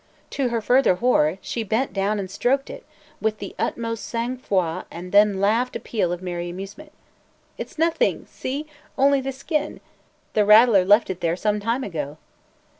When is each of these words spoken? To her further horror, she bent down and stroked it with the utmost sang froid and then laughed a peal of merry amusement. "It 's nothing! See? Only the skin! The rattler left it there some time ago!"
To 0.31 0.49
her 0.49 0.61
further 0.61 0.95
horror, 0.95 1.37
she 1.41 1.61
bent 1.61 1.93
down 1.93 2.17
and 2.17 2.31
stroked 2.31 2.71
it 2.71 2.87
with 3.21 3.37
the 3.37 3.53
utmost 3.59 4.03
sang 4.03 4.35
froid 4.35 4.85
and 4.89 5.11
then 5.11 5.39
laughed 5.39 5.75
a 5.75 5.79
peal 5.79 6.11
of 6.11 6.23
merry 6.23 6.49
amusement. 6.49 6.91
"It 7.59 7.69
's 7.69 7.77
nothing! 7.77 8.25
See? 8.25 8.65
Only 8.97 9.21
the 9.21 9.31
skin! 9.31 9.79
The 10.33 10.43
rattler 10.43 10.83
left 10.85 11.11
it 11.11 11.21
there 11.21 11.35
some 11.35 11.59
time 11.59 11.83
ago!" 11.83 12.17